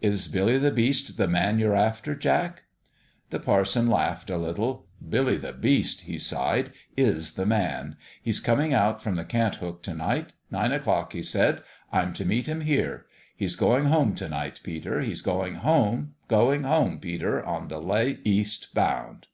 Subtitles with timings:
[0.00, 2.62] "Is Billy the Beast the man you're after, Jack?"
[3.28, 4.86] The parson laughed a little.
[5.06, 7.98] "Billy the Beast," he sighed, "is the man.
[8.22, 10.32] He's coming out from the Cant hook to night.
[10.50, 11.62] Nine o'clock, he said.
[11.92, 13.04] I'm to meet him here.
[13.36, 15.02] He's going home to night, Peter.
[15.02, 19.26] He's going home going home, Peter, on the late east bound."